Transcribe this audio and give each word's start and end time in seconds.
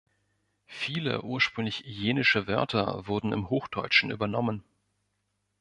Viele 0.65 1.21
ursprünglich 1.21 1.81
Jenische 1.81 2.47
Wörter 2.47 3.05
wurden 3.05 3.33
im 3.33 3.51
Hochdeutschen 3.51 4.09
übernommen. 4.09 4.63